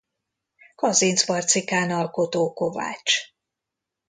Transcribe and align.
Kazincbarcikán 0.75 1.89
alkotó 1.91 2.53
kovács. 2.53 3.19